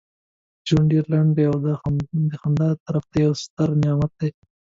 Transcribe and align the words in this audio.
ژوند 0.67 0.87
ډیر 0.91 1.03
لنډ 1.13 1.29
دی 1.35 1.45
او 1.51 1.57
دا 1.65 1.73
دخدای 1.75 2.67
له 2.71 2.75
طرفه 2.85 3.15
یو 3.25 3.33
ستر 3.43 3.67
نعمت 3.83 4.11
دی. 4.19 4.29